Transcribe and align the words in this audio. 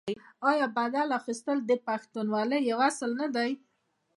آیا 0.49 0.65
بدل 0.77 1.07
اخیستل 1.19 1.57
د 1.65 1.71
پښتونولۍ 1.87 2.61
یو 2.71 2.79
اصل 2.89 3.11
نه 3.21 3.27
دی؟ 3.35 3.51